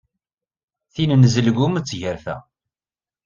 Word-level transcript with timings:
Tin 0.93 1.11
n 1.15 1.23
Zelgum 1.33 1.75
d 1.79 1.85
tgerfa. 1.89 2.35